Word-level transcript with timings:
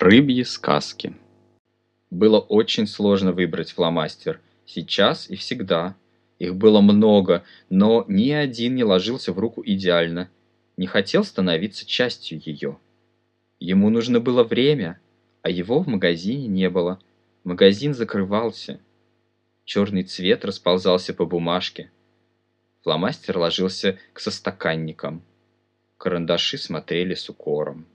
Рыбьи 0.00 0.44
сказки. 0.44 1.14
Было 2.08 2.40
очень 2.40 2.86
сложно 2.86 3.32
выбрать 3.32 3.72
фломастер. 3.72 4.40
Сейчас 4.64 5.28
и 5.28 5.36
всегда. 5.36 5.94
Их 6.38 6.56
было 6.56 6.80
много, 6.80 7.44
но 7.68 8.06
ни 8.08 8.30
один 8.30 8.76
не 8.76 8.82
ложился 8.82 9.34
в 9.34 9.38
руку 9.38 9.62
идеально. 9.62 10.30
Не 10.78 10.86
хотел 10.86 11.22
становиться 11.22 11.84
частью 11.84 12.40
ее. 12.42 12.78
Ему 13.58 13.90
нужно 13.90 14.20
было 14.20 14.42
время, 14.42 14.98
а 15.42 15.50
его 15.50 15.82
в 15.82 15.86
магазине 15.86 16.46
не 16.46 16.70
было. 16.70 16.98
Магазин 17.44 17.92
закрывался. 17.92 18.80
Черный 19.66 20.04
цвет 20.04 20.46
расползался 20.46 21.12
по 21.12 21.26
бумажке. 21.26 21.90
Фломастер 22.84 23.36
ложился 23.36 23.98
к 24.14 24.20
состаканникам. 24.20 25.22
Карандаши 25.98 26.56
смотрели 26.56 27.12
с 27.12 27.28
укором. 27.28 27.86